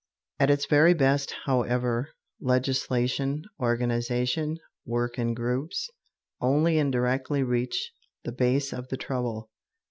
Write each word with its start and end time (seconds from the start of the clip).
At 0.39 0.49
its 0.49 0.65
very 0.65 0.95
best, 0.95 1.35
however, 1.45 2.09
legislation, 2.39 3.43
organization, 3.59 4.57
work 4.83 5.19
in 5.19 5.35
groups, 5.35 5.91
only 6.41 6.79
indirectly 6.79 7.43
reach 7.43 7.91
the 8.23 8.31
base 8.31 8.73
of 8.73 8.87
the 8.87 8.97
trouble. 8.97 9.51